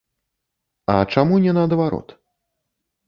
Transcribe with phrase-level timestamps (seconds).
[0.95, 2.07] А чаму не наадварот?